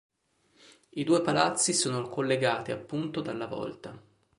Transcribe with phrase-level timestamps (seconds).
[0.93, 3.95] I due palazzi sono collegati appunto dalla volta.